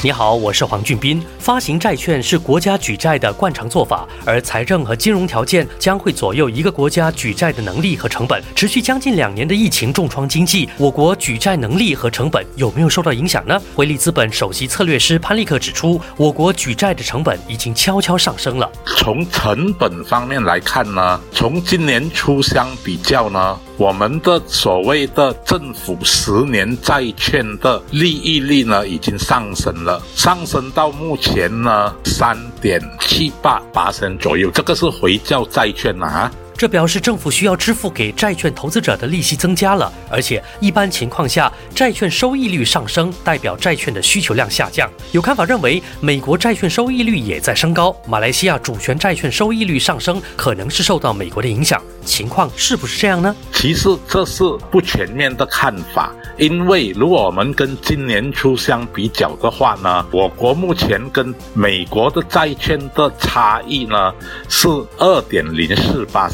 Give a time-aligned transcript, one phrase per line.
[0.00, 1.20] 你好，我是黄俊斌。
[1.40, 8.40] 发行债券是国家举债的惯常做法，而财政和金融条件将会左右一个国家举债的能力和成本。
[8.54, 13.60] 持续将近两年的疫情重创经济，我国举债能力和成本有没有受到影响呢？
[13.74, 18.70] 汇利资本首席策略师潘立克指出，我国举债的成本已经悄悄上升了。
[18.98, 36.28] 从成本方面来看呢，从今年初相比较呢，我们的所谓的政府十年债券的利益率呢，已经上升了，上升到目前呢三点七八八升左右，这个是回教债券啊。
[36.58, 44.90] 这表示政府需要支付给债券投资者的利息增加了，而且一般情况下，债券收益率上升代表债券的需求量下降。
[45.12, 51.80] 有看法认为，美国债券收益率也在升高，马来西亚主权债券收益率上升可能是受到美国的影响。
[52.04, 53.36] 情况是不是这样呢？
[53.52, 64.12] 其实这是不全面的看法，因为如果我们跟今年初相比较的话呢，我国目前跟美国的债券的差异呢
[64.48, 66.28] 是二点零四八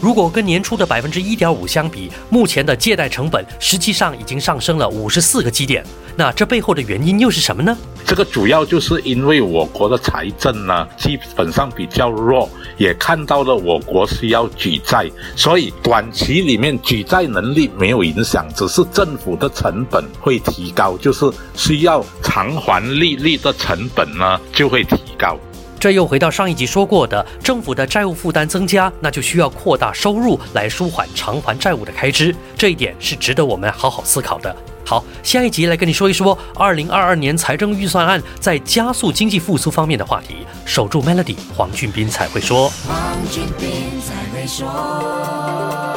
[0.00, 5.84] 如果跟年初的百分之一点五相比，目前的借贷成本实际上已经上升了五十四个基点。
[6.16, 7.76] 那这背后的原因又是什么呢？
[8.04, 25.38] 这个主要就是因为我国的财政呢基本上比较弱，也看到了我国需要举债，所以短期里面举债能力没有影响，只是政府的成本会提高，就是需要偿还利率的成本呢就会提高。
[25.78, 34.54] 这又回到上一集说过的，政府的债务负担增加，那就需要扩大收入来舒缓偿还债务的开支，这一点是值得我们好好思考的。
[34.84, 40.46] 好，下一集来跟你说一说二零二二年财政预算案在加速经济复苏方面的话题。
[40.64, 42.70] 守住 Melody，黄俊斌才会说。
[42.86, 45.87] 黄俊斌才会说。